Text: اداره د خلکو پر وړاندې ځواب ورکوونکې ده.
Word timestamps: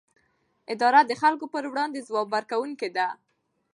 اداره 0.73 1.01
د 1.05 1.11
خلکو 1.21 1.45
پر 1.53 1.63
وړاندې 1.71 2.05
ځواب 2.07 2.27
ورکوونکې 2.35 2.89
ده. 2.97 3.07